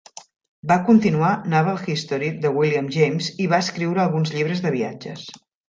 [0.71, 5.31] Va continuar "Naval History" de William James i va escriure alguns llibres de viatges.